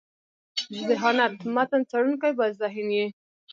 [0.89, 3.07] ذهانت: متن څړونکی باید ذهین يي.